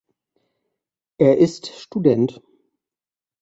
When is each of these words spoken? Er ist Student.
Er 1.19 1.37
ist 1.37 1.67
Student. 1.67 2.41